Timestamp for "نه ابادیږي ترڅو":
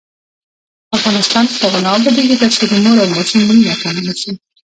1.85-2.63